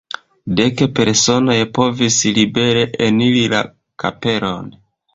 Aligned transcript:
Dek 0.59 0.81
personoj 0.99 1.59
povis 1.79 2.19
libere 2.39 2.89
eniri 3.11 3.47
la 3.57 3.65
kapelon. 4.07 4.79